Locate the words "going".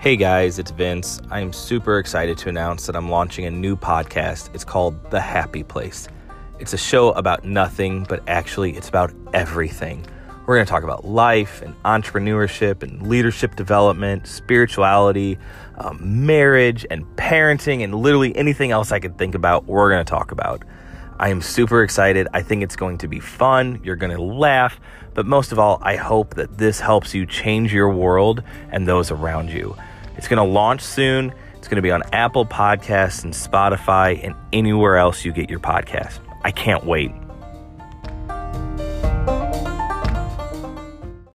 10.56-10.64, 19.90-20.02, 22.76-22.96, 23.94-24.16, 30.28-30.38, 31.68-31.76